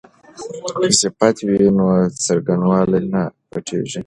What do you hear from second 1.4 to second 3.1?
وي نو څرنګوالی